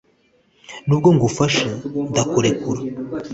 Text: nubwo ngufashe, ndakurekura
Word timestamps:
nubwo 0.85 1.09
ngufashe, 1.15 1.67
ndakurekura 2.11 2.81